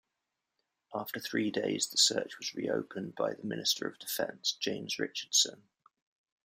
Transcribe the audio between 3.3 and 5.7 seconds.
the Minister of Defence, James Richardson.